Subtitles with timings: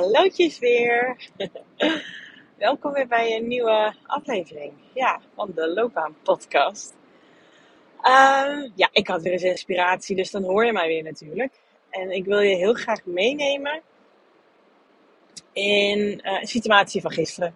[0.00, 1.16] Hallootjes weer.
[2.58, 6.94] Welkom weer bij een nieuwe aflevering ja, van de Loopbaan Podcast.
[8.02, 11.52] Ehm, ja, ik had weer eens inspiratie, dus dan hoor je mij weer natuurlijk.
[11.90, 13.82] En ik wil je heel graag meenemen
[15.52, 17.54] in uh, een situatie van gisteren.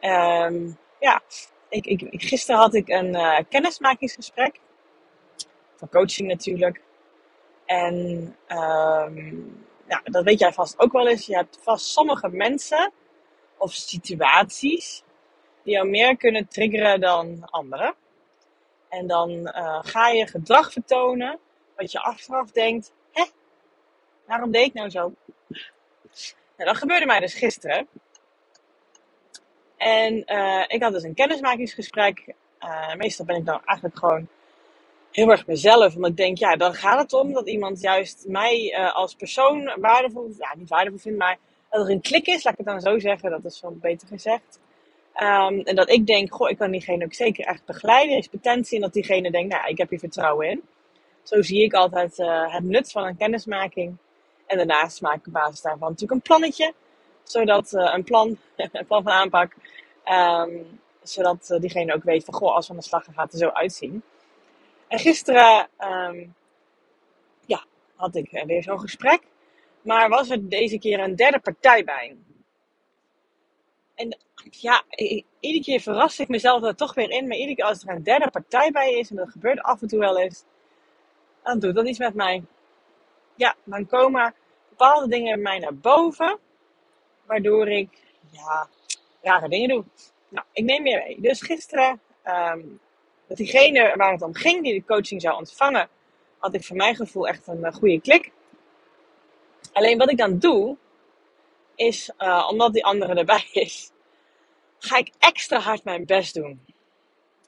[0.00, 1.22] Um, ja,
[1.68, 4.60] ik, ik, gisteren had ik een uh, kennismakingsgesprek.
[5.76, 6.80] Van coaching natuurlijk.
[7.66, 11.26] En um, ja, dat weet jij vast ook wel eens.
[11.26, 12.92] Je hebt vast sommige mensen
[13.56, 15.02] of situaties
[15.62, 17.94] die jou meer kunnen triggeren dan anderen.
[18.88, 21.38] En dan uh, ga je gedrag vertonen
[21.76, 23.24] wat je achteraf denkt: hè,
[24.26, 25.14] waarom deed ik nou zo?
[26.56, 27.88] Nou, dat gebeurde mij dus gisteren.
[29.76, 32.34] En uh, ik had dus een kennismakingsgesprek.
[32.60, 34.28] Uh, meestal ben ik dan eigenlijk gewoon
[35.12, 35.94] heel erg mezelf.
[35.94, 39.72] Omdat ik denk, ja, dan gaat het om dat iemand juist mij uh, als persoon
[39.80, 41.38] waardevol, ja, niet waardevol vindt, maar
[41.70, 44.08] dat er een klik is, laat ik het dan zo zeggen, dat is wel beter
[44.08, 44.60] gezegd.
[45.22, 48.76] Um, en dat ik denk, goh, ik kan diegene ook zeker echt begeleiden, is potentie.
[48.76, 50.62] En dat diegene denkt, nou, ik heb hier vertrouwen in.
[51.22, 53.96] Zo zie ik altijd uh, het nut van een kennismaking.
[54.46, 56.72] En daarnaast maak ik op basis daarvan natuurlijk een plannetje.
[57.22, 59.52] Zodat uh, een plan, een plan van aanpak.
[60.04, 63.40] Um, zodat diegene ook weet van, goh, als we aan de slag gaan, gaat het
[63.40, 64.02] er zo uitzien.
[64.88, 66.34] En gisteren um,
[67.46, 69.20] ja, had ik weer zo'n gesprek.
[69.82, 72.16] Maar was er deze keer een derde partij bij.
[73.94, 74.18] En
[74.50, 74.82] ja,
[75.40, 77.26] iedere keer verras ik mezelf er toch weer in.
[77.26, 79.88] Maar iedere keer als er een derde partij bij is, en dat gebeurt af en
[79.88, 80.44] toe wel eens,
[81.42, 82.42] dan doet dat iets met mij.
[83.34, 84.34] Ja, dan komen
[84.68, 86.38] bepaalde dingen bij mij naar boven,
[87.26, 87.88] waardoor ik
[88.30, 88.68] ja,
[89.22, 89.84] rare dingen doe.
[90.28, 91.20] Nou, ik neem meer mee.
[91.20, 92.80] Dus gisteren um,
[93.28, 95.88] dat diegene waar het om ging, die de coaching zou ontvangen,
[96.38, 98.32] had ik voor mijn gevoel echt een eh, goede klik.
[99.72, 100.76] Alleen wat ik dan doe,
[101.74, 103.90] is, uh, omdat die andere erbij is,
[104.78, 106.60] ga ik extra hard mijn best doen.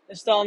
[0.06, 0.46] Dus dan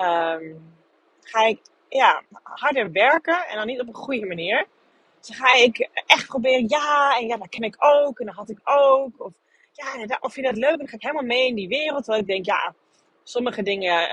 [0.00, 0.76] um,
[1.20, 4.66] ga ik ja, harder werken en dan niet op een goede manier.
[5.20, 8.50] Dus ga ik echt proberen, ja, en ja, dat ken ik ook, en dat had
[8.50, 9.10] ik ook.
[9.16, 9.32] Of
[9.72, 12.04] ja, of je dat leuk, dan ga ik helemaal mee in die wereld.
[12.04, 12.74] Terwijl ik denk, ja,
[13.28, 14.08] sommige dingen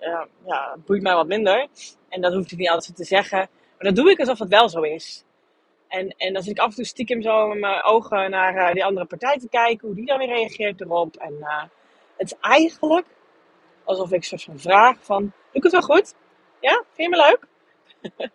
[0.00, 1.66] uh, ja, boeit mij wat minder.
[2.08, 3.38] En dat hoef ik niet altijd te zeggen.
[3.38, 5.24] Maar dat doe ik alsof het wel zo is.
[5.88, 8.72] En, en dan zit ik af en toe stiekem zo met mijn ogen naar uh,
[8.72, 9.86] die andere partij te kijken.
[9.86, 11.16] Hoe die dan weer reageert erop.
[11.16, 11.36] En
[12.16, 13.06] het is eigenlijk
[13.84, 15.22] alsof ik soort van vraag van...
[15.22, 16.14] Doe ik het wel goed?
[16.60, 16.84] Ja?
[16.92, 17.46] Vind je me leuk?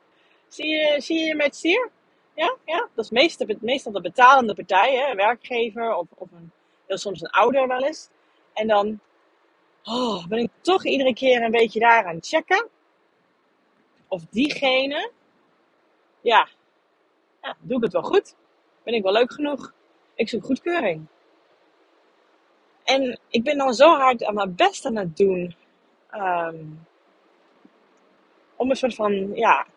[0.55, 1.89] zie, je, zie je met stier?
[2.35, 2.55] Ja?
[2.65, 2.87] Ja?
[2.95, 4.95] Dat is meestal, meestal de betalende partij.
[4.95, 5.09] Hè?
[5.09, 6.51] Een werkgever of, of een,
[6.87, 8.09] heel soms een ouder wel eens.
[8.53, 8.99] En dan
[9.83, 12.69] oh, ben ik toch iedere keer een beetje daar aan checken.
[14.07, 15.11] Of diegene,
[16.21, 16.47] ja,
[17.59, 18.35] doe ik het wel goed?
[18.83, 19.73] Ben ik wel leuk genoeg?
[20.15, 21.05] Ik zoek goedkeuring.
[22.83, 25.55] En ik ben dan zo hard aan mijn best aan het doen.
[26.13, 26.87] Um,
[28.55, 29.67] om een soort van, ja,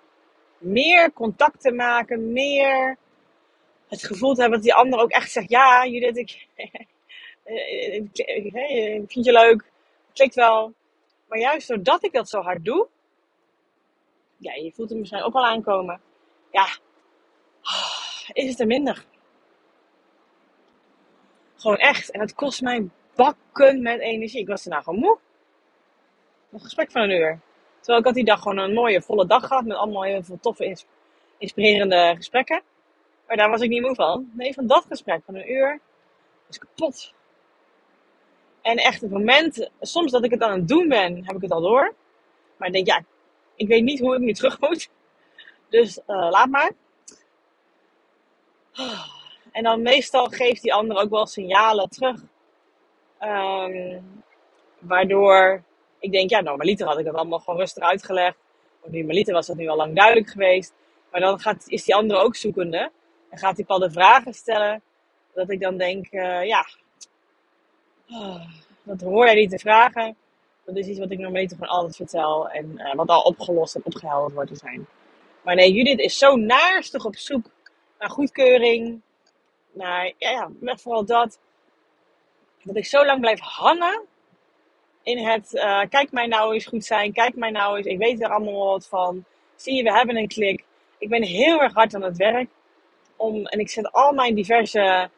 [0.59, 2.97] meer contact te maken, meer
[3.89, 6.47] het gevoel te hebben dat die ander ook echt zegt: Ja, Judith, ik,
[7.45, 9.65] ik, ik, ik vind je leuk
[10.15, 10.75] klikt wel.
[11.29, 12.89] Maar juist doordat ik dat zo hard doe,
[14.37, 16.01] ja, je voelt het misschien ook wel aankomen.
[16.51, 16.67] Ja,
[18.33, 19.05] is het er minder.
[21.57, 22.11] Gewoon echt.
[22.11, 24.41] En het kost mij bakken met energie.
[24.41, 25.19] Ik was daarna gewoon moe.
[26.53, 27.41] Een gesprek van een uur.
[27.77, 29.65] Terwijl ik had die dag gewoon een mooie volle dag gehad.
[29.65, 30.77] Met allemaal heel veel toffe,
[31.39, 32.63] inspirerende gesprekken.
[33.27, 34.31] Maar daar was ik niet moe van.
[34.33, 35.81] Nee, van dat gesprek van een uur.
[36.47, 37.15] Was kapot.
[38.65, 41.51] En echt het moment, soms dat ik het aan het doen ben, heb ik het
[41.51, 41.95] al door.
[42.57, 43.05] Maar ik denk, ja,
[43.57, 44.91] ik weet niet hoe ik nu terug moet.
[45.69, 46.71] Dus uh, laat maar.
[49.53, 52.21] En dan meestal geeft die ander ook wel signalen terug.
[53.21, 54.25] Um,
[54.79, 55.63] waardoor
[55.99, 58.37] ik denk, ja, normaliter had ik het allemaal gewoon rustig uitgelegd.
[58.81, 60.73] Of normaliter was dat nu al lang duidelijk geweest.
[61.11, 62.91] Maar dan gaat, is die andere ook zoekende.
[63.31, 64.83] En gaat hij bepaalde vragen stellen.
[65.35, 66.67] Dat ik dan denk, uh, ja,
[68.11, 68.41] Oh,
[68.85, 70.17] dat hoor jij niet te vragen.
[70.65, 72.49] Dat is iets wat ik normaliter gewoon altijd vertel.
[72.49, 74.87] En uh, wat al opgelost en opgehelderd wordt te zijn.
[75.43, 77.47] Maar nee, Judith is zo naarstig op zoek
[77.99, 79.01] naar goedkeuring.
[79.73, 81.39] Naar, ja, ja vooral dat.
[82.63, 84.03] Dat ik zo lang blijf hangen
[85.03, 87.13] in het, uh, kijk mij nou eens goed zijn.
[87.13, 89.25] Kijk mij nou eens, ik weet er allemaal wat van.
[89.57, 90.65] Zie je, we hebben een klik.
[90.99, 92.49] Ik ben heel erg hard aan het werk.
[93.17, 95.11] Om, en ik zet al mijn diverse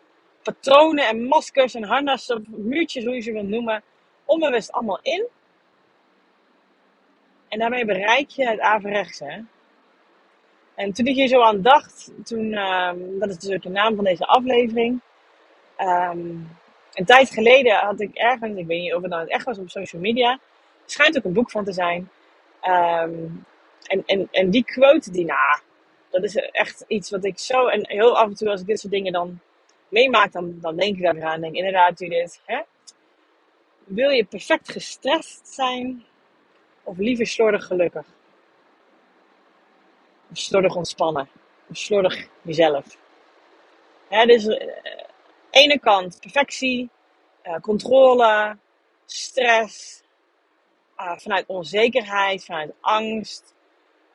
[0.47, 3.83] patronen en maskers en harnassen, muurtjes, hoe je ze wilt noemen,
[4.25, 5.27] onbewust allemaal in.
[7.49, 9.45] En daarmee bereik je het averechtse.
[10.75, 14.05] En toen ik hier zo aan dacht, toen, ehm, dat is dus de naam van
[14.05, 15.01] deze aflevering.
[15.77, 16.29] Ehm,
[16.93, 19.71] een tijd geleden had ik ergens, ik weet niet of het nou echt was op
[19.71, 20.33] social media.
[20.33, 20.39] Er
[20.93, 22.11] schijnt ook een boek van te zijn.
[22.61, 23.27] Ehm,
[23.87, 25.59] en, en, en die quote, die, nou,
[26.11, 28.81] dat is echt iets wat ik zo, en heel af en toe als ik dit
[28.81, 29.41] soort dingen dan
[29.89, 31.41] meemaak, dan, dan denk ik daar weer aan.
[31.41, 32.61] Denk inderdaad, Judith, hè?
[33.85, 36.05] Wil je perfect gestrest zijn?
[36.83, 38.07] Of liever slordig gelukkig?
[40.31, 41.29] Of slordig ontspannen?
[41.73, 42.85] Slordig jezelf?
[44.09, 44.57] Hè, dus uh,
[45.51, 46.91] ene kant perfectie,
[47.45, 48.57] uh, controle,
[49.07, 50.03] stress,
[50.99, 53.55] uh, vanuit onzekerheid, vanuit angst,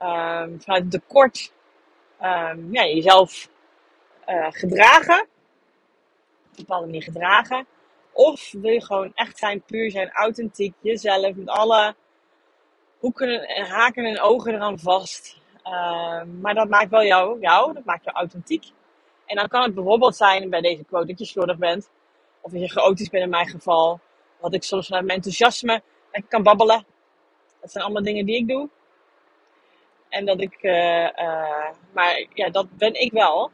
[0.01, 1.51] um, vanuit tekort,
[2.21, 3.49] um, ja, jezelf
[4.49, 5.27] gedragen,
[6.65, 7.65] bepaalde manier gedragen.
[8.11, 11.95] Of wil je gewoon echt zijn, puur zijn, authentiek, jezelf, met alle
[12.99, 15.39] hoeken en haken en ogen eraan vast.
[15.65, 18.65] Uh, maar dat maakt wel jou, jou, dat maakt jou authentiek.
[19.25, 21.89] En dan kan het bijvoorbeeld zijn bij deze quote dat je slordig bent.
[22.41, 23.99] Of dat je chaotisch bent in mijn geval.
[24.41, 25.81] Dat ik soms vanuit mijn enthousiasme
[26.11, 26.85] lekker kan babbelen.
[27.61, 28.69] Dat zijn allemaal dingen die ik doe.
[30.09, 33.51] En dat ik, uh, uh, maar ja, dat ben ik wel.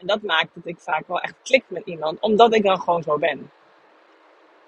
[0.00, 3.02] En dat maakt dat ik vaak wel echt klik met iemand, omdat ik dan gewoon
[3.02, 3.50] zo ben.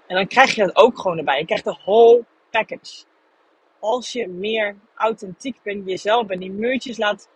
[0.07, 1.39] En dan krijg je dat ook gewoon erbij.
[1.39, 3.05] Je krijgt de whole package.
[3.79, 7.29] Als je meer authentiek bent, jezelf bent, die muurtjes laat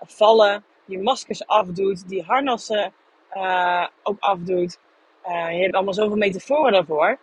[0.00, 2.92] vallen, die maskers afdoet, die harnassen
[3.34, 4.78] uh, ook afdoet.
[5.26, 7.18] Uh, je hebt allemaal zoveel metaforen daarvoor.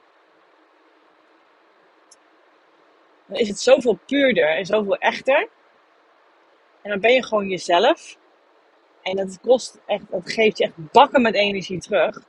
[3.25, 5.47] Dan is het zoveel puurder en zoveel echter.
[6.81, 8.17] En dan ben je gewoon jezelf.
[9.05, 12.23] En dat, kost echt, dat geeft je echt bakken met energie terug.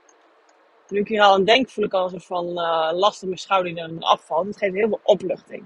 [0.88, 3.40] Nu ik hier al aan denk, voel ik al een van uh, last op mijn
[3.40, 4.46] schouder die dan afvalt.
[4.46, 5.64] Het geeft heel veel opluchting.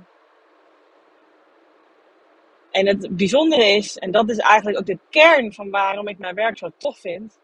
[2.70, 6.34] En het bijzondere is, en dat is eigenlijk ook de kern van waarom ik mijn
[6.34, 7.38] werk zo tof vind,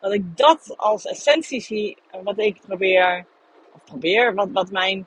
[0.00, 3.26] dat ik dat als essentie zie, wat ik probeer,
[3.72, 5.06] of probeer, wat, wat mijn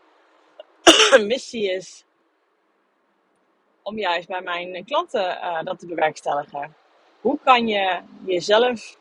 [1.28, 2.06] missie is,
[3.82, 6.76] om juist bij mijn klanten uh, dat te bewerkstelligen.
[7.22, 8.98] Hoe kan je jezelf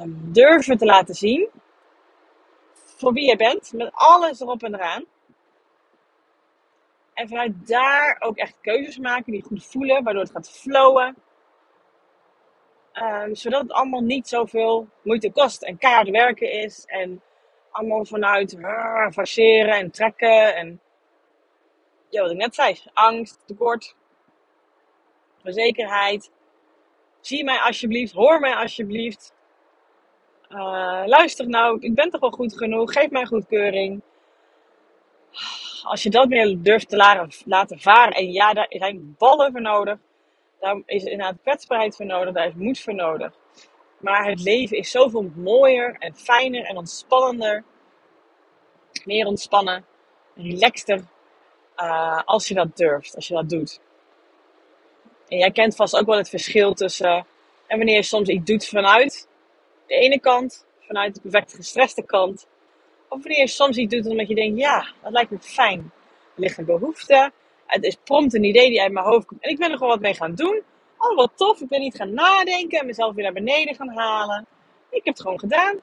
[0.00, 1.50] um, durven te laten zien
[2.96, 5.04] voor wie je bent, met alles erop en eraan.
[7.14, 11.16] En vanuit daar ook echt keuzes maken die goed voelen, waardoor het gaat flowen.
[12.94, 16.84] Um, zodat het allemaal niet zoveel moeite kost en keihard werken is.
[16.86, 17.22] En
[17.70, 20.54] allemaal vanuit uh, faceren en trekken.
[20.54, 20.80] En
[22.08, 23.96] ja, wat ik net zei, angst, tekort,
[25.44, 26.30] onzekerheid.
[27.26, 29.34] Zie mij alsjeblieft, hoor mij alsjeblieft.
[30.48, 34.02] Uh, luister nou, ik ben toch wel goed genoeg, geef mij goedkeuring.
[35.82, 36.96] Als je dat meer durft te
[37.44, 39.98] laten, varen, en ja, daar zijn ballen voor nodig.
[40.60, 43.32] Daar is inderdaad kwetsbaarheid voor nodig, daar is moed voor nodig.
[43.98, 47.64] Maar het leven is zoveel mooier en fijner en ontspannender.
[49.04, 49.84] Meer ontspannen,
[50.34, 51.04] relaxter.
[51.76, 53.80] Uh, als je dat durft, als je dat doet.
[55.28, 57.26] En jij kent vast ook wel het verschil tussen.
[57.66, 59.28] En wanneer je soms iets doet vanuit
[59.86, 62.46] de ene kant, vanuit de perfect gestreste kant.
[63.08, 65.92] Of wanneer je soms iets doet omdat je denkt, ja, dat lijkt me fijn.
[66.34, 67.32] Er ligt een behoefte.
[67.66, 69.42] Het is prompt een idee die uit mijn hoofd komt.
[69.42, 70.62] En ik wil er gewoon wat mee gaan doen.
[70.98, 71.60] Oh, wat tof.
[71.60, 74.46] Ik ben niet gaan nadenken en mezelf weer naar beneden gaan halen.
[74.90, 75.80] Ik heb het gewoon gedaan.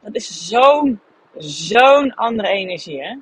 [0.00, 1.00] Dat is zo'n,
[1.36, 3.14] zo'n andere energie, hè.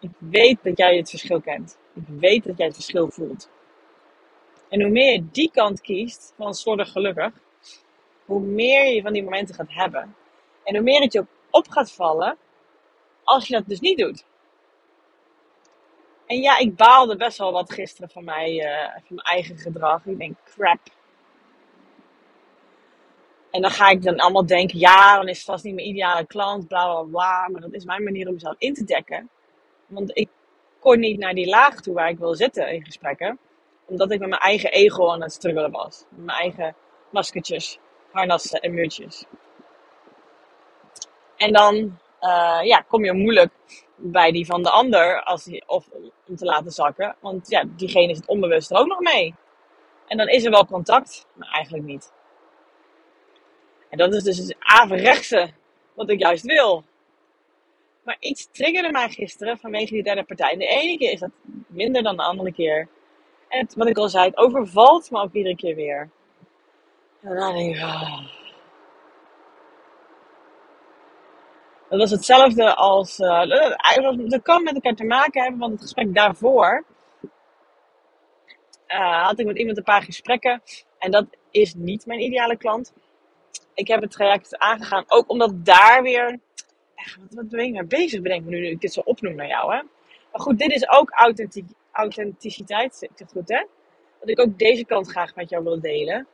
[0.00, 1.78] Ik weet dat jij het verschil kent.
[1.96, 3.50] Ik weet dat jij het verschil voelt.
[4.68, 7.32] En hoe meer je die kant kiest, van slordig gelukkig,
[8.24, 10.16] hoe meer je van die momenten gaat hebben.
[10.64, 12.36] En hoe meer het je op gaat vallen
[13.24, 14.24] als je dat dus niet doet.
[16.26, 20.06] En ja, ik baalde best wel wat gisteren van, mij, uh, van mijn eigen gedrag.
[20.06, 20.80] Ik denk, crap.
[23.50, 26.26] En dan ga ik dan allemaal denken, ja, dan is het vast niet mijn ideale
[26.26, 27.48] klant, bla bla bla.
[27.48, 29.30] Maar dat is mijn manier om mezelf in te dekken.
[29.86, 30.28] Want ik
[30.86, 33.38] kon niet naar die laag toe waar ik wil zitten in gesprekken.
[33.86, 36.04] Omdat ik met mijn eigen ego aan het struggelen was.
[36.08, 36.76] Met mijn eigen
[37.10, 37.78] maskertjes
[38.10, 39.24] harnassen en muurtjes.
[41.36, 41.74] En dan
[42.20, 43.52] uh, ja, kom je moeilijk
[43.96, 45.88] bij die van de ander als of,
[46.26, 47.16] om te laten zakken.
[47.20, 49.34] Want ja, diegene het onbewust er ook nog mee.
[50.06, 52.12] En dan is er wel contact, maar eigenlijk niet.
[53.90, 55.50] En dat is dus het averechtse
[55.94, 56.84] wat ik juist wil.
[58.06, 60.50] Maar iets triggerde mij gisteren vanwege die derde partij.
[60.50, 61.30] En de ene keer is dat
[61.66, 62.88] minder dan de andere keer.
[63.48, 66.10] En wat ik al zei, het overvalt me ook iedere keer weer.
[67.22, 68.20] En dan denk ik, oh.
[71.88, 73.18] Dat was hetzelfde als.
[73.18, 73.48] Uh,
[74.28, 76.84] dat kan met elkaar te maken hebben, want het gesprek daarvoor
[78.86, 80.62] eh, had ik met iemand een paar gesprekken.
[80.98, 82.92] En dat is niet mijn ideale klant.
[83.74, 86.40] Ik heb het traject aangegaan, ook omdat daar weer.
[86.96, 89.74] Wat, wat ben ik mee bezig, bedenk nu, ik dit zo opnoem naar jou.
[89.74, 89.82] Hè?
[90.32, 91.10] Maar goed, dit is ook
[91.90, 93.02] authenticiteit.
[93.02, 93.64] Ik zeg goed, hè?
[94.20, 96.26] Dat ik ook deze kant graag met jou wil delen.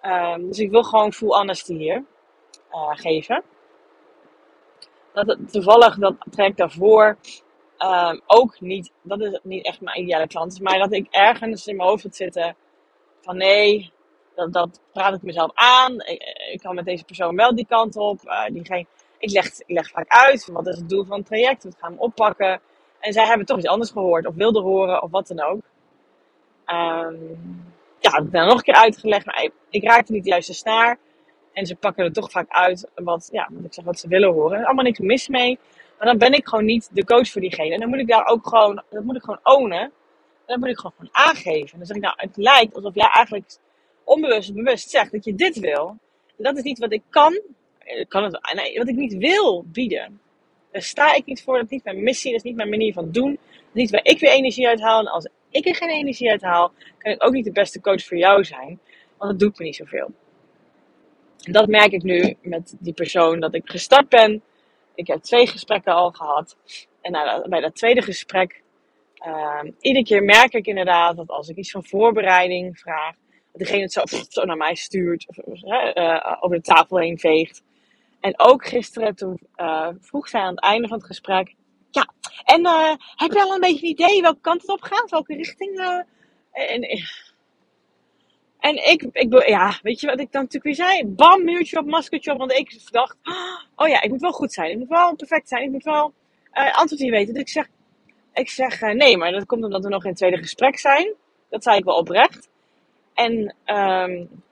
[0.00, 2.04] Ehm, dus ik wil gewoon full honesty hier
[2.72, 3.42] uh, geven.
[5.12, 7.16] Dat toevallig dat traject daarvoor
[7.78, 11.76] um, ook niet, dat is niet echt mijn ideale klant maar dat ik ergens in
[11.76, 12.56] mijn hoofd zit zitten
[13.20, 13.92] van nee,
[14.34, 16.00] dat, dat praat ik mezelf aan.
[16.50, 18.20] Ik, kan met deze persoon wel die kant op.
[18.24, 18.86] Uh, diegene,
[19.18, 21.92] ik, leg, ik leg vaak uit wat is het doel van het traject, wat gaan
[21.92, 22.60] we oppakken.
[23.00, 25.60] En zij hebben toch iets anders gehoord, of wilden horen, of wat dan ook.
[26.66, 27.38] Um,
[27.98, 30.98] ja, heb ik dan nog een keer uitgelegd, maar ik raakte niet de juiste snaar.
[31.52, 34.52] En ze pakken er toch vaak uit wat, ja, ik zeg, wat ze willen horen.
[34.52, 35.58] Er is allemaal niks mis mee.
[35.98, 37.74] Maar dan ben ik gewoon niet de coach voor diegene.
[37.74, 39.80] En dan moet ik daar ook gewoon, dat moet ik gewoon ownen.
[39.80, 39.92] En
[40.46, 41.72] dan moet ik gewoon, gewoon aangeven.
[41.72, 43.56] En dan zeg ik nou, het lijkt alsof jij eigenlijk
[44.04, 45.96] onbewust bewust zegt dat je dit wil.
[46.36, 47.40] En dat is niet wat ik kan,
[47.86, 50.20] het, nee, wat ik niet wil bieden.
[50.72, 52.92] Daar sta ik niet voor, dat is niet mijn missie, dat is niet mijn manier
[52.92, 53.30] van doen.
[53.30, 55.00] Dat is niet waar ik weer energie uit haal.
[55.00, 58.04] En als ik er geen energie uit haal, kan ik ook niet de beste coach
[58.04, 58.80] voor jou zijn.
[59.16, 60.10] Want dat doet me niet zoveel.
[61.42, 64.42] En dat merk ik nu met die persoon dat ik gestart ben.
[64.94, 66.56] Ik heb twee gesprekken al gehad.
[67.00, 67.12] En
[67.48, 68.62] bij dat tweede gesprek,
[69.26, 73.14] uh, iedere keer merk ik inderdaad dat als ik iets van voorbereiding vraag,
[73.52, 77.62] dat degene het zo, zo naar mij stuurt, of uh, over de tafel heen veegt.
[78.20, 81.54] En ook gisteren, toen uh, vroeg zij aan het einde van het gesprek,
[81.90, 82.12] ja,
[82.44, 85.10] en uh, heb je al een beetje een idee welke kant het op gaat?
[85.10, 85.78] Welke richting?
[85.78, 86.00] Uh,
[86.52, 86.82] en,
[88.58, 91.06] en ik, ik, ja, weet je wat ik dan natuurlijk weer zei?
[91.06, 92.38] Bam, muurtje op, maskertje op.
[92.38, 93.16] Want ik dacht,
[93.76, 94.70] oh ja, ik moet wel goed zijn.
[94.70, 95.62] Ik moet wel perfect zijn.
[95.62, 96.12] Ik moet wel
[96.52, 97.34] antwoord hier weten.
[97.34, 97.68] Dus ik zeg,
[98.32, 101.14] ik zeg nee, maar dat komt omdat we nog in het tweede gesprek zijn.
[101.48, 102.48] Dat zei ik wel oprecht.
[103.14, 104.44] En um,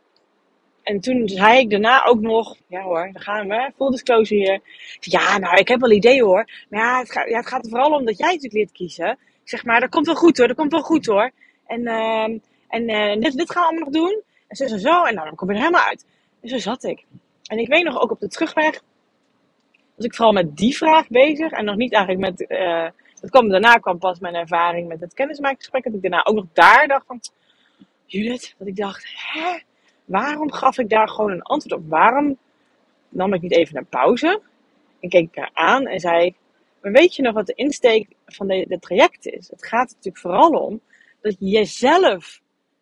[0.85, 4.61] en toen zei ik daarna ook nog, ja hoor, daar gaan we, full disclosure hier.
[5.01, 6.51] Ja, nou, ik heb wel ideeën hoor.
[6.69, 9.11] Maar ja het, gaat, ja, het gaat er vooral om dat jij natuurlijk leert kiezen.
[9.43, 11.31] Ik zeg maar, dat komt wel goed hoor, dat komt wel goed hoor.
[11.67, 12.23] En, uh,
[12.69, 14.23] en uh, dit, gaan we allemaal nog doen.
[14.49, 15.05] En zo en zo.
[15.05, 16.07] En nou, dan kom je er helemaal uit.
[16.41, 17.05] En zo zat ik.
[17.45, 18.83] En ik weet nog, ook op de terugweg,
[19.97, 21.53] was ik vooral met die vraag bezig.
[21.53, 22.89] En nog niet eigenlijk met, uh,
[23.21, 25.85] dat kwam, daarna kwam pas mijn ervaring met het kennismakingsgesprek.
[25.85, 27.21] Dat ik daarna ook nog daar dacht van,
[28.07, 29.59] Judith, dat ik dacht, hè?
[30.05, 31.89] Waarom gaf ik daar gewoon een antwoord op?
[31.89, 32.39] Waarom
[33.09, 34.41] nam ik niet even een pauze?
[35.01, 36.35] En keek ik haar aan en zei:
[36.81, 39.51] Maar weet je nog wat de insteek van dit traject is?
[39.51, 40.81] Het gaat natuurlijk vooral om
[41.21, 42.41] dat je zelf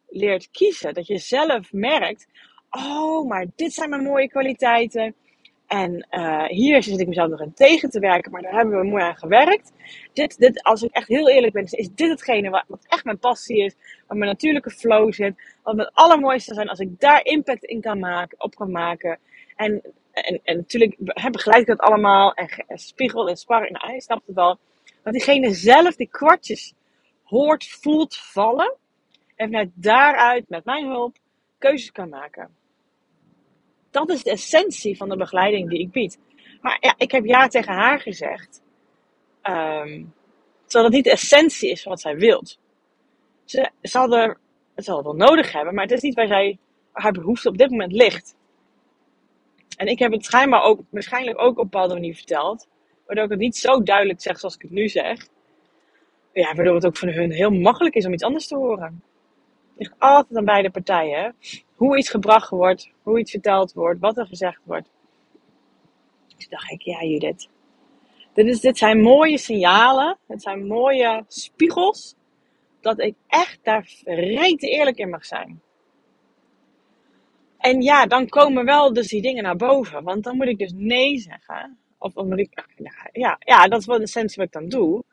[0.09, 0.95] leert kiezen.
[0.95, 2.26] Dat je zelf merkt:
[2.71, 5.14] Oh, maar dit zijn mijn mooie kwaliteiten.
[5.73, 8.87] En uh, hier zit ik mezelf nog in tegen te werken, maar daar hebben we
[8.87, 9.73] mooi aan gewerkt.
[10.12, 13.64] Dit, dit, als ik echt heel eerlijk ben, is dit hetgene wat, echt mijn passie
[13.64, 13.75] is,
[14.07, 15.35] waar mijn natuurlijke flow zit.
[15.62, 19.19] Wat het allermooiste zijn als ik daar impact in kan maken, op kan maken.
[19.57, 20.97] En, en, en natuurlijk
[21.31, 23.73] begeleid ik dat allemaal en, en spiegel en sparren.
[23.73, 24.59] Nou, hij snapt het wel.
[25.02, 26.75] Dat diegene zelf die kwartjes
[27.23, 28.75] hoort, voelt vallen.
[29.37, 31.17] En vanuit daaruit, met mijn hulp,
[31.59, 32.61] keuzes kan maken.
[33.92, 36.18] Dat is de essentie van de begeleiding die ik bied.
[36.61, 38.62] Maar ja, ik heb ja tegen haar gezegd.
[39.42, 40.14] Um,
[40.64, 42.58] terwijl dat niet de essentie is van wat zij wilt.
[43.44, 44.38] Ze zal, er,
[44.75, 46.58] het zal wel nodig hebben, maar het is niet waar zij
[46.92, 48.37] haar behoefte op dit moment ligt.
[49.76, 52.68] En ik heb het schijnbaar ook, waarschijnlijk ook op een bepaalde manier verteld.
[53.06, 55.26] Waardoor ik het niet zo duidelijk zeg zoals ik het nu zeg.
[56.32, 59.02] Ja, waardoor het ook voor hun heel makkelijk is om iets anders te horen.
[59.76, 61.35] Ligt altijd aan beide partijen.
[61.75, 64.88] Hoe iets gebracht wordt, hoe iets verteld wordt, wat er gezegd wordt.
[66.37, 67.49] Dus dacht ik, ja Judith.
[68.33, 70.19] Dit, is, dit zijn mooie signalen.
[70.26, 72.14] Het zijn mooie spiegels.
[72.81, 75.61] Dat ik echt daar rete eerlijk in mag zijn.
[77.59, 80.02] En ja, dan komen wel dus die dingen naar boven.
[80.02, 81.79] Want dan moet ik dus nee zeggen.
[81.99, 82.64] Of, of moet ik,
[83.12, 85.05] ja, ja, dat is wel de essentie wat ik dan doe.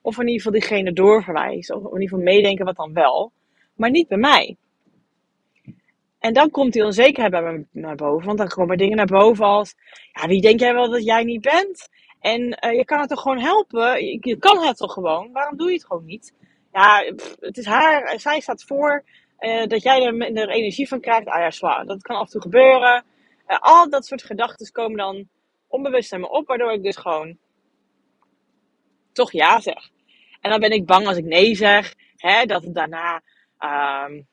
[0.00, 1.76] Of in ieder geval diegene doorverwijzen.
[1.76, 3.32] Of in ieder geval meedenken wat dan wel.
[3.78, 4.56] Maar niet bij mij.
[6.18, 8.26] En dan komt die onzekerheid bij me naar boven.
[8.26, 9.74] Want dan komen dingen naar boven als...
[10.12, 11.88] Ja, wie denk jij wel dat jij niet bent?
[12.20, 14.04] En uh, je kan het toch gewoon helpen?
[14.04, 15.32] Je, kan het toch gewoon?
[15.32, 16.34] Waarom doe je het gewoon niet?
[16.72, 18.20] Ja, het is haar...
[18.20, 19.04] Zij staat voor
[19.40, 21.26] uh, dat jij er minder energie van krijgt.
[21.26, 21.86] Ah ja, zwaar.
[21.86, 23.04] Dat kan af en toe gebeuren.
[23.46, 25.28] Al dat soort gedachten komen dan
[25.68, 26.46] onbewust naar me op.
[26.46, 27.38] Waardoor ik dus gewoon...
[29.12, 29.90] Toch ja zeg.
[30.40, 31.94] En dan ben ik bang als ik nee zeg.
[32.16, 33.22] Hè, dat het daarna...
[33.60, 34.26] Um,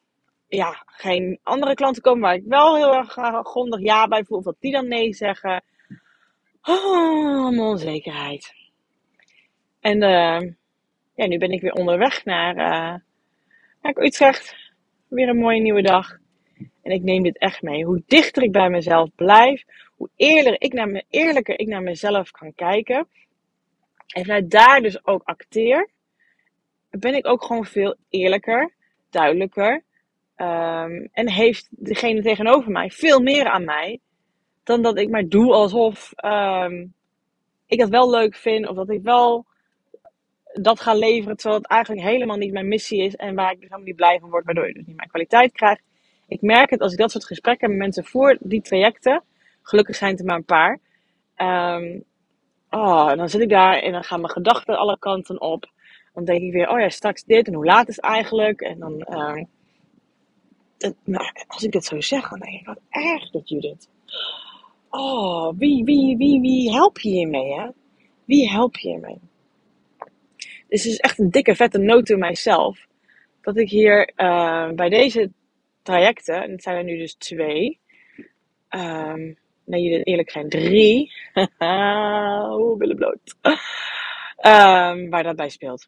[0.48, 3.14] ja, geen andere klanten komen waar ik wel heel erg
[3.48, 4.42] grondig ja bij voel.
[4.42, 5.64] dat die dan nee zeggen.
[6.62, 8.54] Oh, onzekerheid.
[9.80, 10.52] En uh,
[11.16, 13.00] ja, nu ben ik weer onderweg naar, uh,
[13.82, 14.56] Kijk, Utrecht,
[15.08, 16.18] weer een mooie nieuwe dag.
[16.82, 17.86] En ik neem dit echt mee.
[17.86, 19.64] Hoe dichter ik bij mezelf blijf,
[19.96, 23.08] hoe eerlijker ik naar, me, eerlijker ik naar mezelf kan kijken.
[24.08, 25.90] En vanuit daar dus ook acteer,
[26.90, 28.74] ben ik ook gewoon veel eerlijker,
[29.16, 29.84] duidelijker.
[30.38, 34.00] Um, en heeft degene tegenover mij veel meer aan mij
[34.64, 36.94] dan dat ik maar doe alsof um,
[37.68, 39.46] ik het wel leuk vind of dat ik wel
[40.54, 43.70] dat ga leveren, terwijl het eigenlijk helemaal niet mijn missie is en waar ik dus
[43.70, 45.82] helemaal niet blij van word, waardoor je dus niet mijn kwaliteit krijgt.
[46.28, 49.24] Ik merk het als ik dat soort gesprekken met mensen voer, die trajecten,
[49.62, 50.80] gelukkig zijn het maar een paar,
[51.38, 52.04] um,
[53.18, 55.74] dan zit ik daar en dan gaan mijn gedachten alle kanten op.
[56.16, 58.62] Dan denk ik weer, oh ja, straks dit en hoe laat is het eigenlijk?
[58.62, 58.98] En dan,
[61.04, 63.90] nou, als ik dit zo zeg, dan denk ik, wat erg dat Judith.
[64.90, 67.70] Oh, wie, wie, wie, wie help je hiermee, hè?
[68.26, 69.20] Wie help je hiermee?
[70.68, 72.88] Dus het is echt een dikke vette note to myself.
[73.42, 75.32] Dat ik hier uh, bij deze
[75.82, 77.80] trajecten, en het zijn er nu dus twee.
[78.70, 81.12] Um, nee, eerlijk zijn drie.
[82.60, 83.36] Oeh, billen bloot.
[84.42, 85.88] Um, waar dat bij speelt.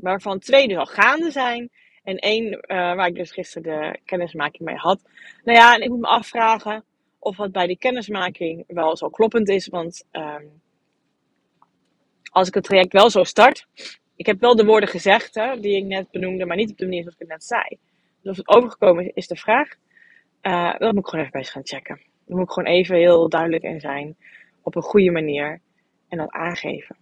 [0.00, 1.70] Waarvan twee dus al gaande zijn.
[2.02, 5.00] En één uh, waar ik dus gisteren de kennismaking mee had.
[5.44, 6.84] Nou ja, en ik moet me afvragen
[7.18, 9.68] of wat bij die kennismaking wel zo kloppend is.
[9.68, 10.60] Want um,
[12.30, 13.66] als ik het traject wel zo start.
[14.16, 16.84] Ik heb wel de woorden gezegd hè, die ik net benoemde, maar niet op de
[16.84, 17.78] manier zoals ik het net zei.
[18.22, 19.68] Dus of het overgekomen is, is de vraag.
[20.42, 21.96] Uh, dat moet ik gewoon even bij gaan checken.
[21.96, 24.16] Daar moet ik gewoon even heel duidelijk in zijn.
[24.62, 25.60] Op een goede manier.
[26.08, 26.96] En dat aangeven.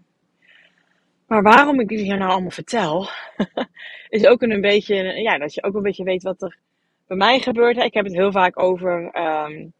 [1.27, 3.09] Maar waarom ik jullie hier nou allemaal vertel,
[4.09, 6.59] is ook een beetje, ja, dat je ook een beetje weet wat er
[7.07, 7.77] bij mij gebeurt.
[7.77, 9.73] Ik heb het heel vaak over um,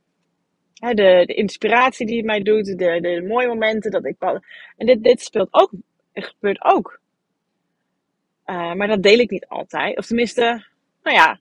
[0.75, 4.17] de, de, inspiratie die het mij doet, de, de, mooie momenten dat ik.
[4.77, 5.71] En dit, dit speelt ook,
[6.13, 7.01] het gebeurt ook.
[8.47, 9.99] Uh, maar dat deel ik niet altijd.
[9.99, 10.67] Of tenminste,
[11.03, 11.41] nou ja,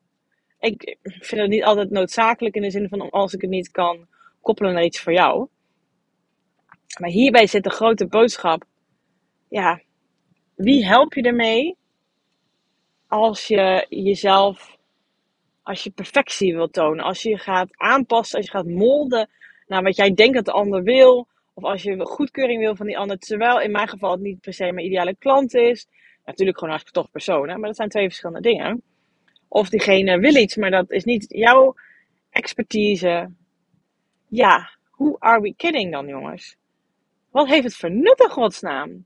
[0.60, 4.08] ik vind het niet altijd noodzakelijk in de zin van als ik het niet kan
[4.42, 5.48] koppelen naar iets voor jou.
[7.00, 8.64] Maar hierbij zit de grote boodschap.
[9.50, 9.82] Ja,
[10.56, 11.78] wie help je ermee
[13.08, 14.78] als je jezelf,
[15.64, 19.30] als je perfectie wilt tonen, als je gaat aanpassen, als je gaat molden
[19.68, 22.98] naar wat jij denkt dat de ander wil, of als je goedkeuring wil van die
[22.98, 25.88] ander, terwijl in mijn geval het niet per se mijn ideale klant is.
[26.26, 28.82] Natuurlijk gewoon een hartstikke tof persoon, maar dat zijn twee verschillende dingen.
[29.48, 31.76] Of diegene wil iets, maar dat is niet jouw
[32.30, 33.32] expertise.
[34.28, 36.56] Ja, who are we kidding dan, jongens?
[37.32, 39.06] Wat heeft het voor nut in godsnaam?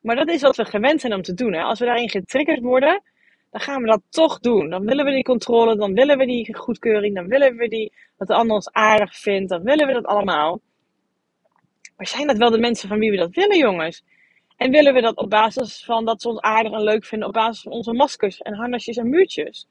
[0.00, 1.52] Maar dat is wat we gewend zijn om te doen.
[1.52, 1.62] Hè?
[1.62, 3.02] Als we daarin getriggerd worden,
[3.50, 4.70] dan gaan we dat toch doen.
[4.70, 8.28] Dan willen we die controle, dan willen we die goedkeuring, dan willen we die, dat
[8.28, 10.60] de ander ons aardig vindt, dan willen we dat allemaal.
[11.96, 14.02] Maar zijn dat wel de mensen van wie we dat willen, jongens?
[14.56, 17.34] En willen we dat op basis van dat ze ons aardig en leuk vinden, op
[17.34, 19.68] basis van onze maskers en harnasjes en muurtjes?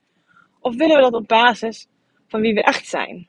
[0.60, 1.88] Of willen we dat op basis
[2.28, 3.28] van wie we echt zijn?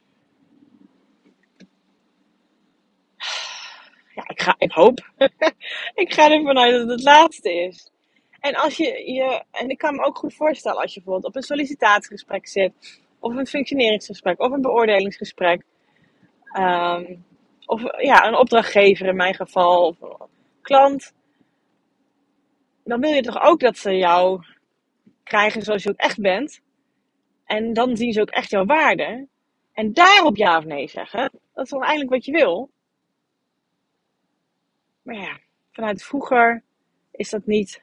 [4.15, 4.99] Ja, ik, ga, ik hoop.
[6.05, 7.91] ik ga ervan uit dat het het laatste is.
[8.41, 11.37] En als je, je, en ik kan me ook goed voorstellen als je bijvoorbeeld op
[11.37, 15.63] een sollicitatiegesprek zit, of een functioneringsgesprek, of een beoordelingsgesprek,
[16.59, 17.25] um,
[17.67, 20.29] of ja, een opdrachtgever in mijn geval, of een
[20.63, 21.13] klant,
[22.85, 24.45] dan wil je toch ook dat ze jou
[25.23, 26.61] krijgen zoals je ook echt bent.
[27.45, 29.29] En dan zien ze ook echt jouw waarde.
[29.73, 31.31] En daarop ja of nee zeggen.
[31.55, 32.71] Dat is dan eigenlijk wat je wil.
[35.03, 35.39] Maar ja,
[35.71, 36.63] vanuit vroeger
[37.11, 37.83] is dat niet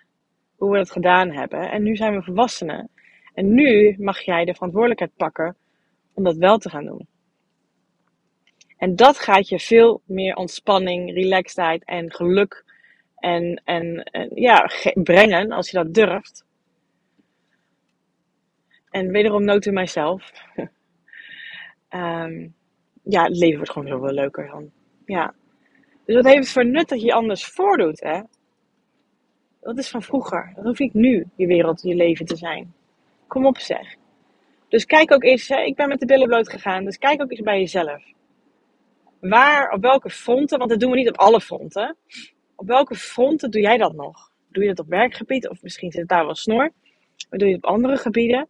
[0.55, 1.71] hoe we dat gedaan hebben.
[1.71, 2.89] En nu zijn we volwassenen.
[3.33, 5.55] En nu mag jij de verantwoordelijkheid pakken
[6.13, 7.07] om dat wel te gaan doen.
[8.77, 12.65] En dat gaat je veel meer ontspanning, relaxedheid en geluk
[13.15, 16.45] en, en, en ja, brengen als je dat durft.
[18.89, 20.31] En wederom note mijzelf.
[21.89, 22.55] um,
[23.13, 24.71] ja, het leven wordt gewoon heel veel leuker dan.
[25.05, 25.33] Ja.
[26.07, 28.21] Dus wat heeft het voor nut dat je anders voordoet, hè?
[29.61, 30.51] Dat is van vroeger.
[30.55, 32.73] Dat hoef ik nu, je wereld, je leven te zijn.
[33.27, 33.95] Kom op zeg.
[34.67, 37.31] Dus kijk ook eens, hè, ik ben met de billen bloot gegaan, dus kijk ook
[37.31, 38.03] eens bij jezelf.
[39.19, 41.95] Waar, op welke fronten, want dat doen we niet op alle fronten.
[42.55, 44.31] Op welke fronten doe jij dat nog?
[44.51, 46.71] Doe je dat op werkgebied of misschien zit daar wel snor?
[47.29, 48.47] Maar doe je het op andere gebieden?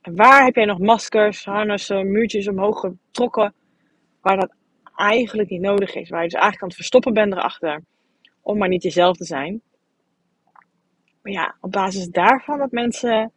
[0.00, 3.54] En waar heb jij nog maskers, harnessen, muurtjes omhoog getrokken
[4.20, 4.54] waar dat
[4.94, 6.08] eigenlijk niet nodig is?
[6.08, 7.82] Waar je dus eigenlijk aan het verstoppen bent erachter
[8.42, 9.62] om maar niet jezelf te zijn.
[11.22, 13.32] Maar ja, op basis daarvan dat mensen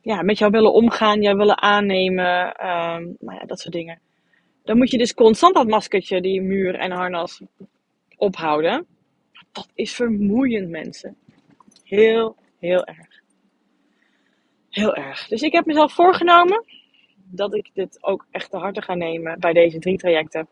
[0.00, 4.00] ja, met jou willen omgaan, jou willen aannemen, um, nou ja, dat soort dingen.
[4.62, 7.42] Dan moet je dus constant dat maskertje, die muur en harnas
[8.16, 8.86] ophouden.
[9.52, 11.16] Dat is vermoeiend, mensen.
[11.82, 13.22] Heel, heel erg.
[14.70, 15.28] Heel erg.
[15.28, 16.64] Dus ik heb mezelf voorgenomen
[17.36, 20.48] dat ik dit ook echt te harte ga nemen bij deze drie trajecten.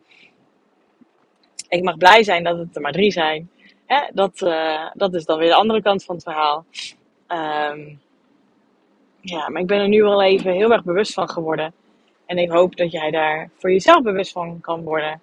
[1.68, 3.50] Ik mag blij zijn dat het er maar drie zijn.
[3.86, 4.08] Hè?
[4.12, 6.64] Dat, uh, dat is dan weer de andere kant van het verhaal.
[7.28, 8.00] Um,
[9.20, 11.74] ja, maar ik ben er nu wel even heel erg bewust van geworden.
[12.26, 15.20] En ik hoop dat jij daar voor jezelf bewust van kan worden.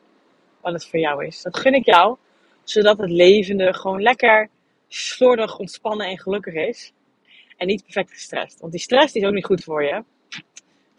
[0.62, 1.42] Wat het voor jou is.
[1.42, 2.18] Dat gun ik jou.
[2.64, 4.50] Zodat het levende gewoon lekker
[4.88, 6.94] slordig, ontspannen en gelukkig is.
[7.58, 8.60] En niet perfect gestrest.
[8.60, 10.04] Want die stress is ook niet goed voor je.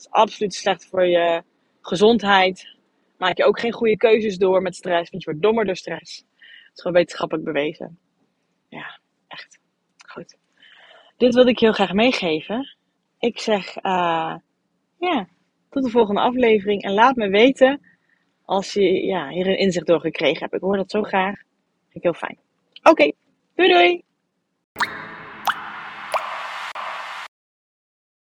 [0.01, 1.43] Is absoluut slecht voor je
[1.81, 2.77] gezondheid.
[3.19, 5.11] Maak je ook geen goede keuzes door met stress.
[5.11, 6.17] Want je wordt dommer door stress.
[6.17, 7.99] Het is gewoon wetenschappelijk bewezen.
[8.69, 9.59] Ja, echt.
[10.07, 10.37] Goed.
[11.17, 12.77] Dit wilde ik heel graag meegeven.
[13.19, 14.35] Ik zeg, uh,
[14.99, 15.29] ja,
[15.71, 16.83] tot de volgende aflevering.
[16.83, 17.81] En laat me weten
[18.45, 20.55] als je ja, hier een inzicht door gekregen hebt.
[20.55, 21.37] Ik hoor dat zo graag.
[21.37, 22.39] Vind ik heel fijn.
[22.83, 23.13] Oké,
[23.55, 24.03] doei doei!